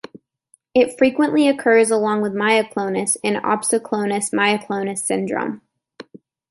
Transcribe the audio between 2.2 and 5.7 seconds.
with myoclonus in opsoclonus myoclonus syndrome.